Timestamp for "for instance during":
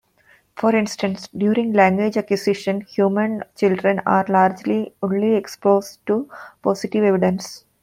0.55-1.73